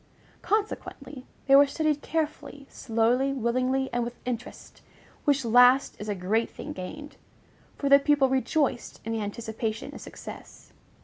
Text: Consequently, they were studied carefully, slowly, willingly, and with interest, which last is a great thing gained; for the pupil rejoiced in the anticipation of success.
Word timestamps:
Consequently, 0.41 1.27
they 1.45 1.55
were 1.55 1.67
studied 1.67 2.01
carefully, 2.01 2.65
slowly, 2.71 3.31
willingly, 3.31 3.87
and 3.93 4.03
with 4.03 4.17
interest, 4.25 4.81
which 5.25 5.45
last 5.45 5.95
is 6.01 6.09
a 6.09 6.15
great 6.15 6.49
thing 6.49 6.73
gained; 6.73 7.17
for 7.77 7.87
the 7.87 7.99
pupil 7.99 8.27
rejoiced 8.27 8.99
in 9.05 9.11
the 9.11 9.21
anticipation 9.21 9.93
of 9.93 10.01
success. 10.01 10.73